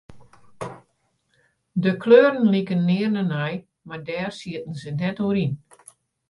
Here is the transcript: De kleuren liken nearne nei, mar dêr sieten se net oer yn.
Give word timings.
De 1.83 1.91
kleuren 2.03 2.45
liken 2.53 2.81
nearne 2.89 3.23
nei, 3.33 3.55
mar 3.87 3.99
dêr 4.07 4.31
sieten 4.39 4.75
se 4.81 4.89
net 4.99 5.17
oer 5.25 5.37
yn. 5.45 5.53